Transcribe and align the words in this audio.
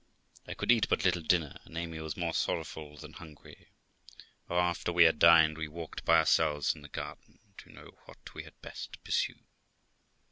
I 0.47 0.55
could 0.55 0.71
eat 0.71 0.89
but 0.89 1.05
little 1.05 1.21
dinner, 1.21 1.59
and 1.63 1.77
Amy 1.77 1.99
was 1.99 2.17
more 2.17 2.33
sorrowful 2.33 2.97
than 2.97 3.13
hungry, 3.13 3.67
and 4.49 4.57
after 4.57 4.91
we 4.91 5.03
had 5.03 5.19
dined, 5.19 5.59
we 5.59 5.67
walked 5.67 6.05
by 6.05 6.17
ourselves 6.17 6.73
in 6.73 6.81
the 6.81 6.89
garden, 6.89 7.37
to 7.59 7.71
know 7.71 7.91
what 8.05 8.33
we 8.33 8.41
had 8.41 8.59
best 8.63 9.03
pursue. 9.03 9.41